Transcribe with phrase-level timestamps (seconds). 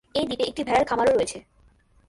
[0.15, 1.37] এই দ্বীপে একটি ভেড়ার খামারও রয়েছে।